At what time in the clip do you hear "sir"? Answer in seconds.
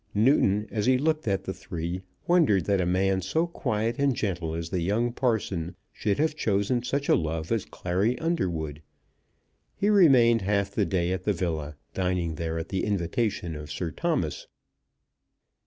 13.71-13.91